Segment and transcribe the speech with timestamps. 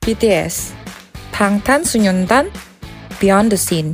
[0.00, 0.72] BTS,
[1.28, 2.48] Bangtan Sunyuntan,
[3.20, 3.92] Beyond the Scene,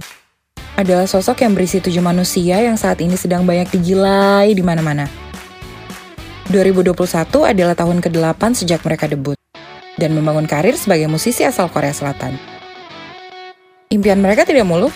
[0.79, 5.11] adalah sosok yang berisi tujuh manusia yang saat ini sedang banyak digilai di mana-mana.
[6.55, 6.95] 2021
[7.51, 9.35] adalah tahun ke-8 sejak mereka debut
[9.99, 12.39] dan membangun karir sebagai musisi asal Korea Selatan.
[13.91, 14.95] Impian mereka tidak muluk,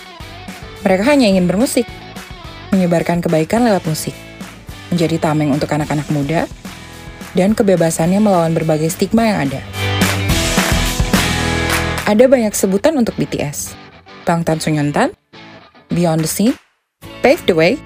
[0.79, 1.91] mereka hanya ingin bermusik,
[2.71, 4.15] menyebarkan kebaikan lewat musik,
[4.87, 6.47] menjadi tameng untuk anak-anak muda,
[7.35, 9.80] dan kebebasannya melawan berbagai stigma yang ada.
[12.11, 13.71] Ada banyak sebutan untuk BTS.
[14.27, 15.15] Bangtan Sunyontan,
[15.95, 16.59] Beyond the Scene,
[17.23, 17.79] Pave the Way,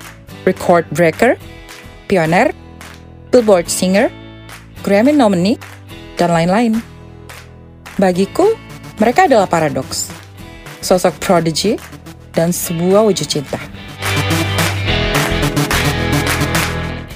[0.50, 1.38] Record Breaker,
[2.10, 2.50] Pioneer,
[3.30, 4.10] Billboard Singer,
[4.82, 5.62] Grammy nominee,
[6.18, 6.82] dan lain-lain.
[8.02, 8.58] Bagiku,
[8.98, 10.10] mereka adalah paradoks,
[10.82, 11.78] sosok prodigy,
[12.34, 13.62] dan sebuah wujud cinta.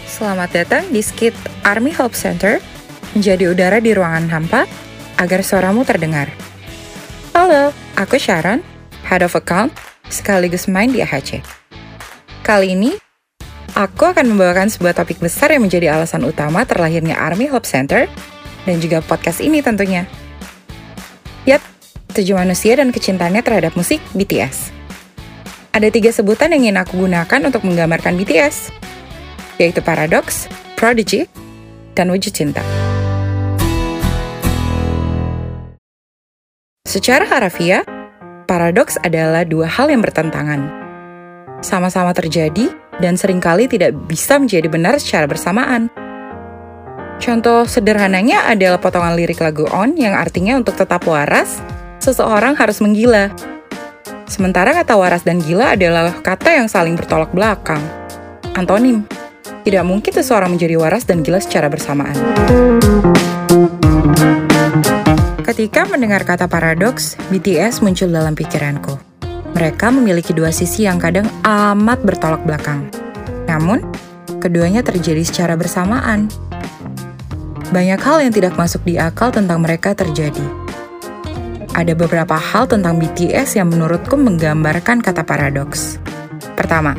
[0.06, 1.34] Selamat datang di Skit
[1.66, 2.62] Army Help Center,
[3.18, 4.70] menjadi udara di ruangan hampa
[5.18, 6.30] agar suaramu terdengar.
[7.50, 8.62] Halo, aku Sharon,
[9.10, 9.74] Head of Account,
[10.06, 11.42] sekaligus main di AHC.
[12.46, 12.94] Kali ini,
[13.74, 18.06] aku akan membawakan sebuah topik besar yang menjadi alasan utama terlahirnya Army Hope Center
[18.70, 20.06] dan juga podcast ini tentunya.
[21.50, 21.66] Yap,
[22.14, 24.70] tujuh manusia dan kecintaannya terhadap musik BTS.
[25.74, 28.70] Ada tiga sebutan yang ingin aku gunakan untuk menggambarkan BTS,
[29.58, 30.46] yaitu paradox,
[30.78, 31.26] prodigy,
[31.98, 32.62] dan wujud cinta.
[36.90, 37.86] Secara harafiah,
[38.50, 40.58] paradoks adalah dua hal yang bertentangan.
[41.62, 42.66] Sama-sama terjadi
[42.98, 45.94] dan sering kali tidak bisa menjadi benar secara bersamaan.
[47.22, 51.62] Contoh sederhananya adalah potongan lirik lagu On yang artinya untuk tetap waras,
[52.02, 53.30] seseorang harus menggila.
[54.26, 57.86] Sementara kata waras dan gila adalah kata yang saling bertolak belakang.
[58.58, 59.06] Antonim,
[59.62, 62.18] tidak mungkin seseorang menjadi waras dan gila secara bersamaan.
[65.50, 69.02] Ketika mendengar kata paradoks, BTS muncul dalam pikiranku.
[69.58, 72.86] Mereka memiliki dua sisi yang kadang amat bertolak belakang.
[73.50, 73.82] Namun,
[74.38, 76.30] keduanya terjadi secara bersamaan.
[77.74, 80.46] Banyak hal yang tidak masuk di akal tentang mereka terjadi.
[81.74, 85.98] Ada beberapa hal tentang BTS yang menurutku menggambarkan kata paradoks.
[86.54, 86.94] Pertama,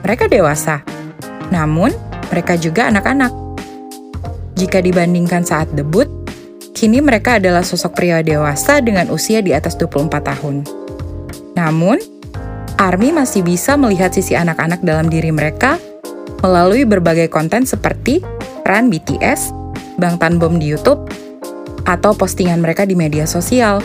[0.00, 0.80] mereka dewasa,
[1.52, 1.92] namun
[2.32, 3.36] mereka juga anak-anak.
[4.56, 6.19] Jika dibandingkan saat debut,
[6.80, 10.64] Kini mereka adalah sosok pria dewasa dengan usia di atas 24 tahun.
[11.52, 12.00] Namun,
[12.80, 15.76] ARMY masih bisa melihat sisi anak-anak dalam diri mereka
[16.40, 18.24] melalui berbagai konten seperti
[18.64, 19.52] peran BTS,
[20.00, 21.04] Bangtan Bom di YouTube,
[21.84, 23.84] atau postingan mereka di media sosial.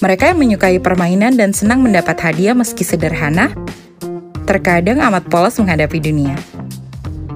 [0.00, 3.52] Mereka yang menyukai permainan dan senang mendapat hadiah meski sederhana,
[4.48, 6.40] terkadang amat polos menghadapi dunia.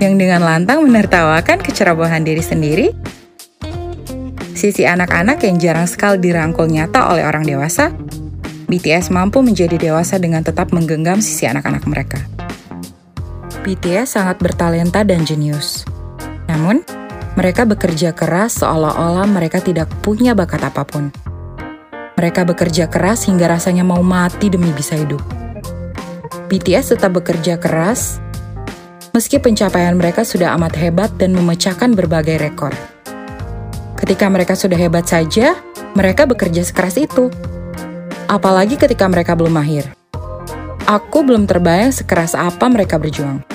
[0.00, 3.11] Yang dengan lantang menertawakan kecerobohan diri sendiri
[4.62, 7.90] sisi anak-anak yang jarang sekali dirangkul nyata oleh orang dewasa,
[8.70, 12.22] BTS mampu menjadi dewasa dengan tetap menggenggam sisi anak-anak mereka.
[13.66, 15.82] BTS sangat bertalenta dan jenius.
[16.46, 16.78] Namun,
[17.34, 21.10] mereka bekerja keras seolah-olah mereka tidak punya bakat apa pun.
[22.14, 25.18] Mereka bekerja keras hingga rasanya mau mati demi bisa hidup.
[26.46, 28.22] BTS tetap bekerja keras
[29.10, 32.70] meski pencapaian mereka sudah amat hebat dan memecahkan berbagai rekor.
[34.02, 35.54] Ketika mereka sudah hebat saja,
[35.94, 37.30] mereka bekerja sekeras itu.
[38.26, 39.94] Apalagi ketika mereka belum mahir.
[40.90, 43.46] Aku belum terbayang sekeras apa mereka berjuang.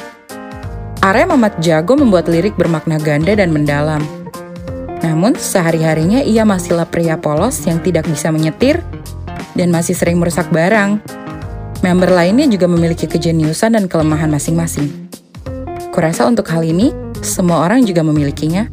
[1.04, 4.00] Arya amat jago membuat lirik bermakna ganda dan mendalam.
[5.04, 8.80] Namun, sehari-harinya ia masihlah pria polos yang tidak bisa menyetir
[9.52, 11.04] dan masih sering merusak barang.
[11.84, 15.12] Member lainnya juga memiliki kejeniusan dan kelemahan masing-masing.
[15.92, 18.72] Kurasa untuk hal ini, semua orang juga memilikinya.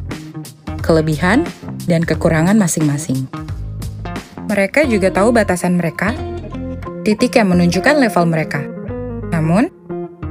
[0.79, 1.45] Kelebihan
[1.85, 3.29] dan kekurangan masing-masing.
[4.45, 6.13] Mereka juga tahu batasan mereka,
[7.01, 8.61] titik yang menunjukkan level mereka.
[9.33, 9.69] Namun,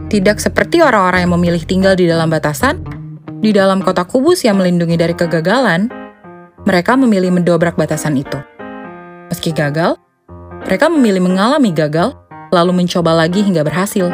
[0.06, 2.82] tidak seperti orang-orang yang memilih tinggal di dalam batasan,
[3.43, 5.90] di dalam kota kubus yang melindungi dari kegagalan,
[6.62, 8.38] mereka memilih mendobrak batasan itu.
[9.28, 9.99] Meski gagal,
[10.64, 12.14] mereka memilih mengalami gagal,
[12.55, 14.08] lalu mencoba lagi hingga berhasil.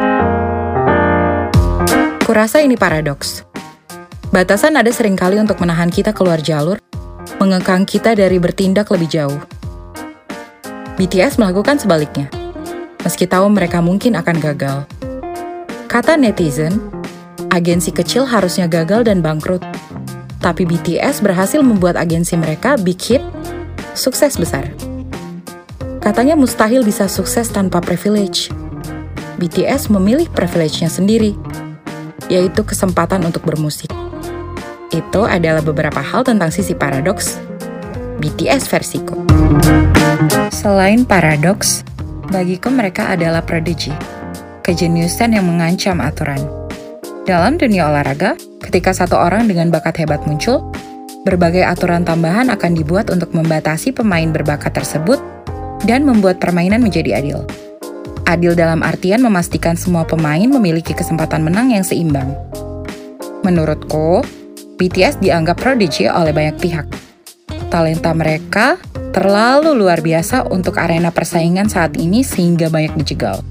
[2.25, 3.45] Kurasa ini paradoks.
[4.31, 6.79] Batasan ada sering kali untuk menahan kita keluar jalur,
[7.41, 9.41] mengekang kita dari bertindak lebih jauh.
[11.01, 12.29] BTS melakukan sebaliknya,
[13.01, 14.85] meski tahu mereka mungkin akan gagal.
[15.89, 16.77] Kata netizen,
[17.49, 19.65] agensi kecil harusnya gagal dan bangkrut.
[20.45, 23.25] Tapi BTS berhasil membuat agensi mereka big hit,
[23.97, 24.69] sukses besar.
[26.05, 28.53] Katanya mustahil bisa sukses tanpa privilege.
[29.41, 31.33] BTS memilih privilege-nya sendiri,
[32.29, 34.00] yaitu kesempatan untuk bermusik.
[34.91, 37.39] Itu adalah beberapa hal tentang sisi paradoks.
[38.19, 39.23] BTS versiku.
[40.51, 41.87] Selain paradoks,
[42.29, 43.95] bagiku mereka adalah prodigy,
[44.67, 46.43] kejeniusan yang mengancam aturan.
[47.23, 48.35] Dalam dunia olahraga,
[48.67, 50.69] ketika satu orang dengan bakat hebat muncul,
[51.23, 55.23] berbagai aturan tambahan akan dibuat untuk membatasi pemain berbakat tersebut
[55.87, 57.47] dan membuat permainan menjadi adil.
[58.27, 62.35] Adil dalam artian memastikan semua pemain memiliki kesempatan menang yang seimbang.
[63.47, 64.27] Menurutku,
[64.81, 66.89] BTS dianggap prodigy oleh banyak pihak.
[67.69, 68.81] Talenta mereka
[69.13, 73.45] terlalu luar biasa untuk arena persaingan saat ini sehingga banyak dijegal.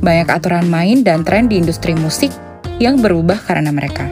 [0.00, 2.32] Banyak aturan main dan tren di industri musik
[2.80, 4.08] yang berubah karena mereka.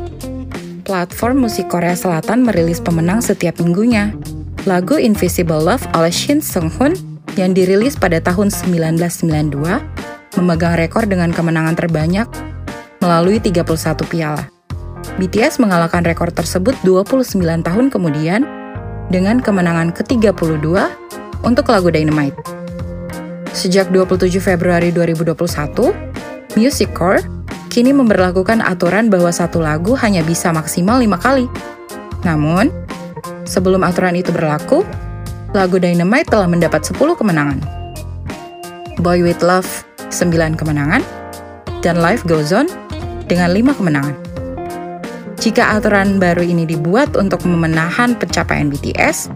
[0.84, 4.12] Platform musik Korea Selatan merilis pemenang setiap minggunya.
[4.68, 6.92] Lagu Invisible Love oleh Shin Seung Hoon
[7.40, 12.28] yang dirilis pada tahun 1992 memegang rekor dengan kemenangan terbanyak
[13.00, 13.64] melalui 31
[14.12, 14.57] piala.
[15.16, 18.44] BTS mengalahkan rekor tersebut 29 tahun kemudian
[19.08, 20.68] dengan kemenangan ke-32
[21.42, 22.36] untuk lagu Dynamite.
[23.56, 27.24] Sejak 27 Februari 2021, Music Core
[27.72, 31.48] kini memperlakukan aturan bahwa satu lagu hanya bisa maksimal lima kali.
[32.28, 32.68] Namun,
[33.48, 34.84] sebelum aturan itu berlaku,
[35.56, 37.58] lagu Dynamite telah mendapat 10 kemenangan.
[39.00, 41.00] Boy With Love 9 kemenangan,
[41.80, 42.66] dan Life Goes On
[43.30, 44.27] dengan 5 kemenangan.
[45.48, 49.32] Jika aturan baru ini dibuat untuk memenahan pencapaian BTS,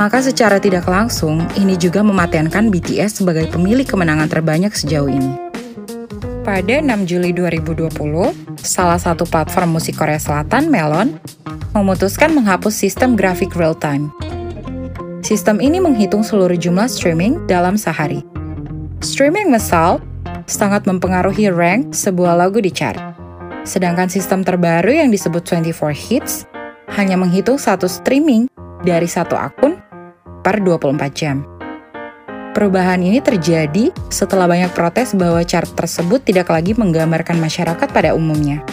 [0.00, 5.36] maka secara tidak langsung ini juga mematenkan BTS sebagai pemilik kemenangan terbanyak sejauh ini.
[6.40, 7.92] Pada 6 Juli 2020,
[8.64, 11.20] salah satu platform musik Korea Selatan, Melon,
[11.76, 14.08] memutuskan menghapus sistem grafik real-time
[15.20, 18.24] Sistem ini menghitung seluruh jumlah streaming dalam sehari.
[19.04, 20.00] Streaming massal
[20.48, 23.09] sangat mempengaruhi rank sebuah lagu di chart.
[23.62, 26.48] Sedangkan sistem terbaru yang disebut 24 hits
[26.96, 28.48] hanya menghitung satu streaming
[28.80, 29.76] dari satu akun
[30.40, 31.44] per 24 jam.
[32.50, 38.64] Perubahan ini terjadi setelah banyak protes bahwa chart tersebut tidak lagi menggambarkan masyarakat pada umumnya.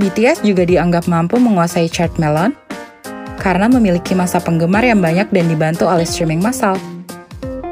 [0.00, 2.54] BTS juga dianggap mampu menguasai chart Melon
[3.36, 6.78] karena memiliki masa penggemar yang banyak dan dibantu oleh streaming massal.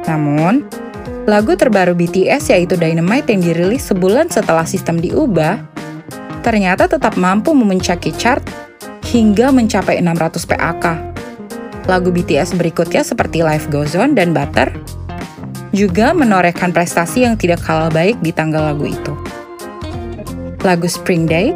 [0.04, 0.66] Namun,
[1.24, 5.75] lagu terbaru BTS yaitu Dynamite yang dirilis sebulan setelah sistem diubah,
[6.46, 8.46] ternyata tetap mampu memuncaki chart
[9.10, 10.84] hingga mencapai 600 PAK.
[11.90, 14.70] Lagu BTS berikutnya seperti Life Goes On dan Butter
[15.74, 19.12] juga menorehkan prestasi yang tidak kalah baik di tanggal lagu itu.
[20.62, 21.50] Lagu Spring Day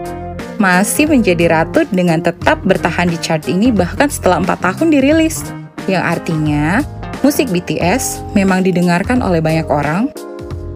[0.59, 5.47] masih menjadi ratu dengan tetap bertahan di chart ini bahkan setelah 4 tahun dirilis.
[5.87, 6.83] Yang artinya,
[7.23, 10.11] musik BTS memang didengarkan oleh banyak orang,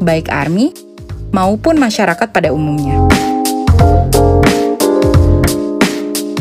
[0.00, 0.72] baik ARMY
[1.34, 3.33] maupun masyarakat pada umumnya.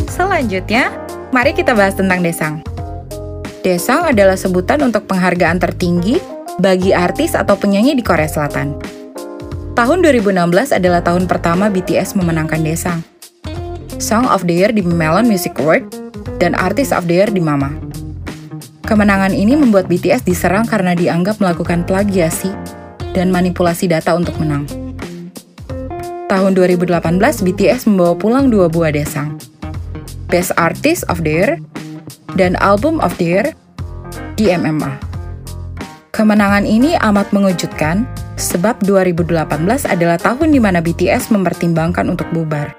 [0.10, 0.92] Selanjutnya,
[1.34, 2.62] mari kita bahas tentang Desang.
[3.64, 6.20] Desang adalah sebutan untuk penghargaan tertinggi
[6.60, 8.76] bagi artis atau penyanyi di Korea Selatan.
[9.74, 13.02] Tahun 2016 adalah tahun pertama BTS memenangkan Desang.
[13.98, 15.90] Song of the Year di Melon Music Award,
[16.44, 17.72] dan Artist of the Year di Mama.
[18.84, 22.52] Kemenangan ini membuat BTS diserang karena dianggap melakukan plagiasi
[23.16, 24.68] dan manipulasi data untuk menang.
[26.34, 29.38] Tahun 2018, BTS membawa pulang dua buah desang.
[30.34, 31.52] Best Artist of the Year
[32.34, 33.46] dan Album of the Year
[34.34, 34.98] di MMA.
[36.10, 38.10] Kemenangan ini amat mengejutkan
[38.42, 39.46] sebab 2018
[39.86, 42.74] adalah tahun di mana BTS mempertimbangkan untuk bubar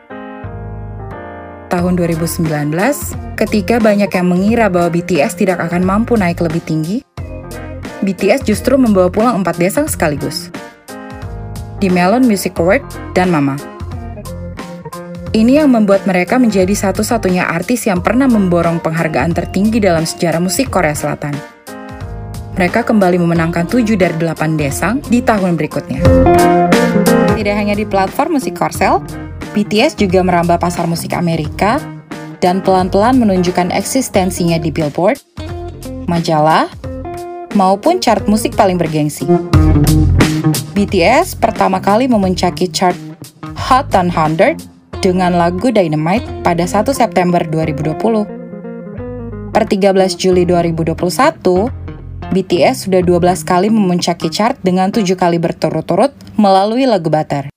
[1.74, 2.70] tahun 2019,
[3.34, 7.02] ketika banyak yang mengira bahwa BTS tidak akan mampu naik lebih tinggi,
[7.98, 10.54] BTS justru membawa pulang empat desang sekaligus.
[11.78, 12.82] Di Melon Music Award
[13.14, 13.58] dan Mama.
[15.34, 20.70] Ini yang membuat mereka menjadi satu-satunya artis yang pernah memborong penghargaan tertinggi dalam sejarah musik
[20.70, 21.34] Korea Selatan.
[22.54, 26.06] Mereka kembali memenangkan 7 dari 8 desang di tahun berikutnya.
[27.34, 29.02] Tidak hanya di platform musik Korsel,
[29.58, 31.82] BTS juga merambah pasar musik Amerika
[32.38, 35.18] dan pelan-pelan menunjukkan eksistensinya di Billboard,
[36.06, 36.70] majalah,
[37.58, 39.26] maupun chart musik paling bergengsi.
[40.44, 42.92] BTS pertama kali memuncaki chart
[43.56, 44.60] Hot 100
[45.00, 48.28] dengan lagu Dynamite pada 1 September 2020.
[49.48, 51.00] Per 13 Juli 2021,
[52.28, 57.53] BTS sudah 12 kali memuncaki chart dengan 7 kali berturut-turut melalui lagu Butter.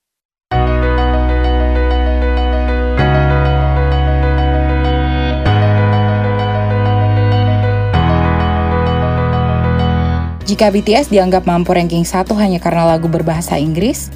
[10.47, 14.07] Jika BTS dianggap mampu ranking satu hanya karena lagu berbahasa Inggris,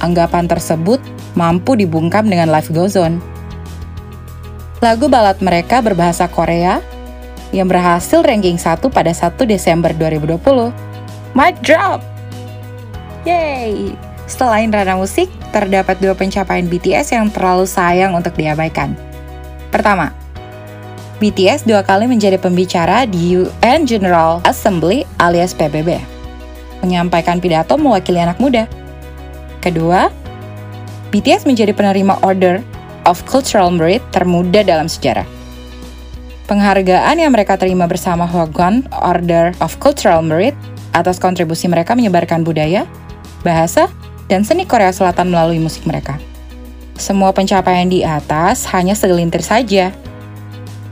[0.00, 0.96] anggapan tersebut
[1.36, 3.20] mampu dibungkam dengan Life Goes On.
[4.80, 6.80] Lagu balad mereka berbahasa Korea
[7.52, 10.72] yang berhasil ranking 1 pada 1 Desember 2020.
[11.36, 12.00] Mic drop!
[13.28, 13.92] Yay!
[14.24, 18.96] Selain ranah musik, terdapat dua pencapaian BTS yang terlalu sayang untuk diabaikan.
[19.68, 20.16] Pertama,
[21.18, 25.98] BTS dua kali menjadi pembicara di UN General Assembly alias PBB,
[26.86, 28.70] menyampaikan pidato mewakili anak muda.
[29.58, 30.14] Kedua,
[31.10, 32.62] BTS menjadi penerima Order
[33.02, 35.26] of Cultural Merit termuda dalam sejarah.
[36.46, 40.54] Penghargaan yang mereka terima bersama Hwagwon Order of Cultural Merit
[40.94, 42.86] atas kontribusi mereka menyebarkan budaya,
[43.42, 43.90] bahasa,
[44.30, 46.14] dan seni Korea Selatan melalui musik mereka.
[46.94, 49.90] Semua pencapaian di atas hanya segelintir saja.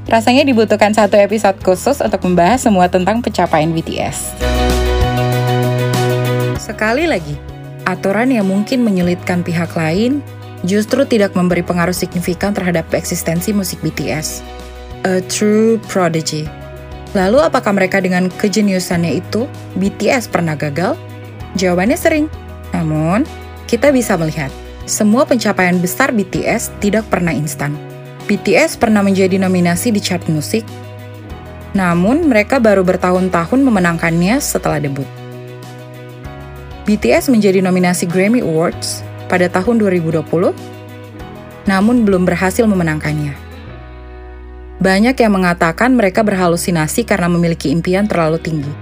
[0.07, 4.39] Rasanya dibutuhkan satu episode khusus untuk membahas semua tentang pencapaian BTS.
[6.63, 7.35] Sekali lagi,
[7.83, 10.23] aturan yang mungkin menyulitkan pihak lain
[10.63, 14.47] justru tidak memberi pengaruh signifikan terhadap eksistensi musik BTS.
[15.03, 16.47] A true prodigy.
[17.19, 20.95] Lalu apakah mereka dengan kejeniusannya itu, BTS pernah gagal?
[21.59, 22.31] Jawabannya sering.
[22.71, 23.27] Namun,
[23.67, 24.55] kita bisa melihat,
[24.87, 27.96] semua pencapaian besar BTS tidak pernah instan.
[28.27, 30.67] BTS pernah menjadi nominasi di chart musik,
[31.79, 35.07] namun mereka baru bertahun-tahun memenangkannya setelah debut.
[36.91, 40.27] BTS menjadi nominasi Grammy Awards pada tahun 2020,
[41.71, 43.35] namun belum berhasil memenangkannya.
[44.83, 48.73] Banyak yang mengatakan mereka berhalusinasi karena memiliki impian terlalu tinggi.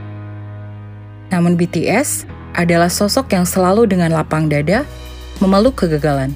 [1.29, 2.25] Namun BTS
[2.57, 4.89] adalah sosok yang selalu dengan lapang dada
[5.45, 6.33] memeluk kegagalan.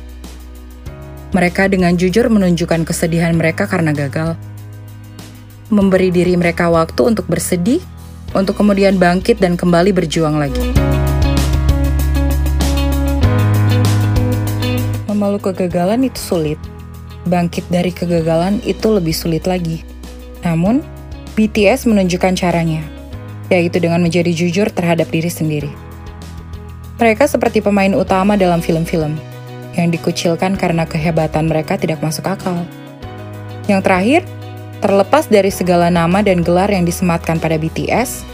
[1.29, 4.33] Mereka dengan jujur menunjukkan kesedihan mereka karena gagal,
[5.69, 7.85] memberi diri mereka waktu untuk bersedih,
[8.33, 10.73] untuk kemudian bangkit dan kembali berjuang lagi.
[15.05, 16.61] Memeluk kegagalan itu sulit,
[17.29, 19.85] bangkit dari kegagalan itu lebih sulit lagi.
[20.41, 20.81] Namun,
[21.37, 22.81] BTS menunjukkan caranya,
[23.53, 25.69] yaitu dengan menjadi jujur terhadap diri sendiri.
[26.97, 29.21] Mereka seperti pemain utama dalam film-film,
[29.79, 32.67] yang dikucilkan karena kehebatan mereka tidak masuk akal.
[33.71, 34.23] Yang terakhir,
[34.83, 38.27] terlepas dari segala nama dan gelar yang disematkan pada BTS,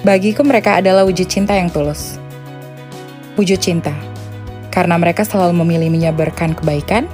[0.00, 2.16] bagiku mereka adalah wujud cinta yang tulus.
[3.36, 3.92] Wujud cinta,
[4.72, 7.04] karena mereka selalu memilih menyebarkan kebaikan,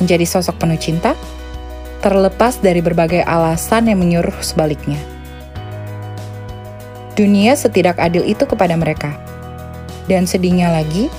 [0.00, 1.16] menjadi sosok penuh cinta,
[2.02, 4.98] terlepas dari berbagai alasan yang menyuruh sebaliknya.
[7.14, 9.14] Dunia setidak adil itu kepada mereka
[10.10, 11.12] dan sedihnya lagi,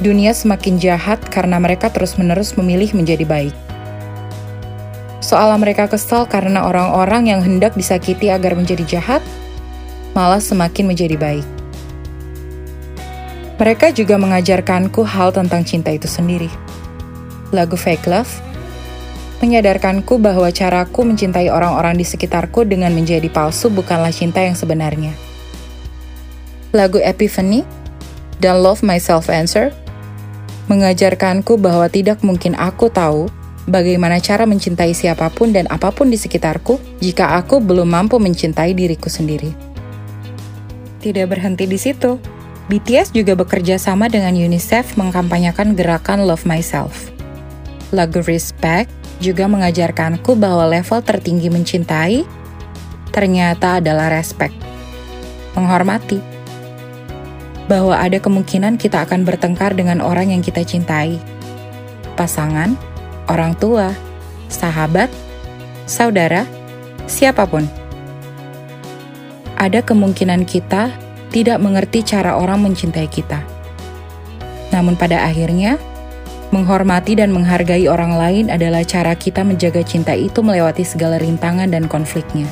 [0.00, 3.54] dunia semakin jahat karena mereka terus-menerus memilih menjadi baik.
[5.24, 9.24] Soal mereka kesal karena orang-orang yang hendak disakiti agar menjadi jahat,
[10.12, 11.46] malah semakin menjadi baik.
[13.56, 16.52] Mereka juga mengajarkanku hal tentang cinta itu sendiri.
[17.56, 18.28] Lagu Fake Love
[19.40, 25.12] menyadarkanku bahwa caraku mencintai orang-orang di sekitarku dengan menjadi palsu bukanlah cinta yang sebenarnya.
[26.76, 27.64] Lagu Epiphany
[28.40, 29.72] dan Love Myself Answer
[30.66, 33.30] mengajarkanku bahwa tidak mungkin aku tahu
[33.66, 38.72] bagaimana cara mencintai siapa pun dan apa pun di sekitarku jika aku belum mampu mencintai
[38.74, 39.50] diriku sendiri.
[41.02, 42.18] Tidak berhenti di situ,
[42.66, 47.14] BTS juga bekerja sama dengan UNICEF mengkampanyekan gerakan Love Myself.
[47.94, 48.90] Lagu Respect
[49.22, 52.26] juga mengajarkanku bahwa level tertinggi mencintai
[53.14, 54.52] ternyata adalah respect,
[55.54, 56.20] menghormati,
[57.66, 61.18] bahwa ada kemungkinan kita akan bertengkar dengan orang yang kita cintai.
[62.14, 62.78] Pasangan,
[63.26, 63.92] orang tua,
[64.46, 65.10] sahabat,
[65.84, 66.46] saudara,
[67.10, 67.66] siapa pun.
[69.58, 70.94] Ada kemungkinan kita
[71.34, 73.42] tidak mengerti cara orang mencintai kita.
[74.70, 75.76] Namun pada akhirnya,
[76.54, 81.90] menghormati dan menghargai orang lain adalah cara kita menjaga cinta itu melewati segala rintangan dan
[81.90, 82.46] konfliknya.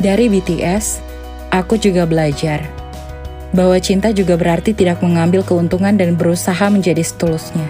[0.00, 1.04] Dari BTS,
[1.52, 2.79] aku juga belajar
[3.50, 7.66] bahwa cinta juga berarti tidak mengambil keuntungan dan berusaha menjadi setulusnya.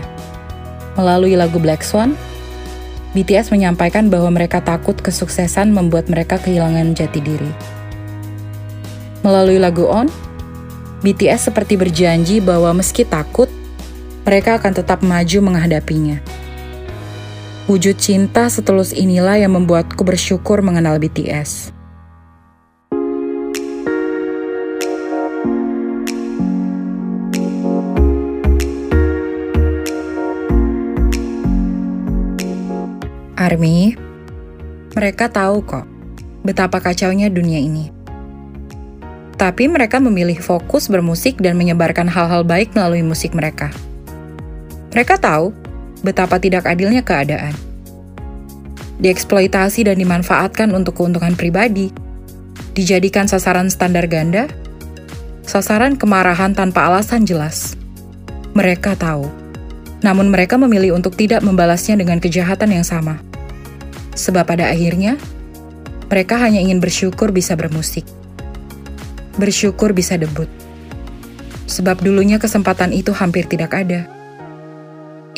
[0.98, 2.18] Melalui lagu Black Swan,
[3.16, 7.50] BTS menyampaikan bahwa mereka takut kesuksesan membuat mereka kehilangan jati diri.
[9.24, 10.06] Melalui lagu On,
[11.00, 13.48] BTS seperti berjanji bahwa meski takut,
[14.28, 16.20] mereka akan tetap maju menghadapinya.
[17.70, 21.79] Wujud cinta setulus inilah yang membuatku bersyukur mengenal BTS.
[33.40, 33.96] Army,
[34.92, 35.88] mereka tahu kok
[36.44, 37.88] betapa kacaunya dunia ini.
[39.40, 43.72] Tapi mereka memilih fokus bermusik dan menyebarkan hal-hal baik melalui musik mereka.
[44.92, 45.56] Mereka tahu
[46.04, 47.56] betapa tidak adilnya keadaan.
[49.00, 51.88] dieksploitasi dan dimanfaatkan untuk keuntungan pribadi,
[52.76, 54.52] dijadikan sasaran standar ganda,
[55.48, 57.80] sasaran kemarahan tanpa alasan jelas.
[58.52, 59.32] Mereka tahu,
[60.04, 63.29] namun mereka memilih untuk tidak membalasnya dengan kejahatan yang sama.
[64.20, 65.16] Sebab pada akhirnya,
[66.12, 68.04] mereka hanya ingin bersyukur bisa bermusik.
[69.40, 70.52] Bersyukur bisa debut.
[71.64, 74.04] Sebab dulunya kesempatan itu hampir tidak ada.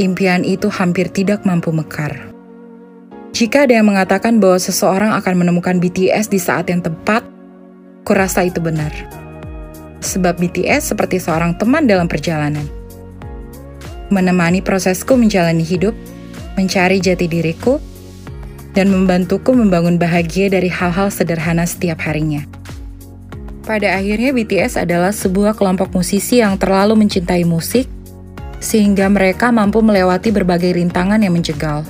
[0.00, 2.34] Impian itu hampir tidak mampu mekar.
[3.30, 7.22] Jika ada yang mengatakan bahwa seseorang akan menemukan BTS di saat yang tepat,
[8.02, 9.22] kurasa itu benar
[10.02, 12.66] sebab BTS seperti seorang teman dalam perjalanan.
[14.12, 15.96] Menemani prosesku menjalani hidup,
[16.58, 17.80] mencari jati diriku,
[18.72, 22.44] dan membantuku membangun bahagia dari hal-hal sederhana setiap harinya.
[23.62, 27.86] Pada akhirnya BTS adalah sebuah kelompok musisi yang terlalu mencintai musik,
[28.58, 31.86] sehingga mereka mampu melewati berbagai rintangan yang menjegal.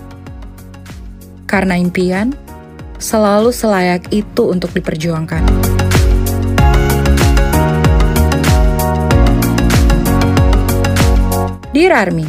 [1.48, 2.36] Karena impian,
[3.00, 5.48] selalu selayak itu untuk diperjuangkan.
[11.72, 12.28] Dear Army,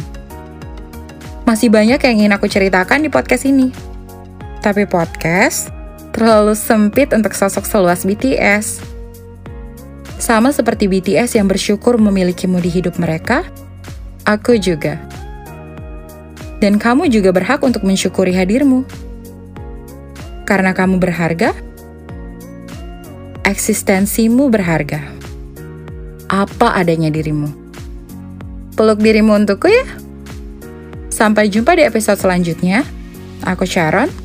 [1.44, 3.93] masih banyak yang ingin aku ceritakan di podcast ini.
[4.64, 5.68] Tapi podcast
[6.16, 8.80] terlalu sempit untuk sosok seluas BTS.
[10.16, 13.44] Sama seperti BTS yang bersyukur memilikimu di hidup mereka,
[14.24, 14.96] aku juga.
[16.64, 18.88] Dan kamu juga berhak untuk mensyukuri hadirmu.
[20.48, 21.52] Karena kamu berharga,
[23.44, 25.04] eksistensimu berharga.
[26.32, 27.52] Apa adanya dirimu.
[28.80, 29.84] Peluk dirimu untukku ya.
[31.12, 32.80] Sampai jumpa di episode selanjutnya.
[33.44, 34.23] Aku Sharon.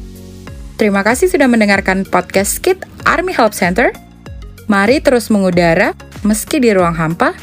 [0.79, 3.91] Terima kasih sudah mendengarkan podcast Kit Army Help Center.
[4.71, 5.91] Mari terus mengudara
[6.24, 7.36] meski di ruang hampa,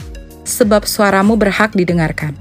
[0.49, 2.33] sebab suaramu berhak didengarkan.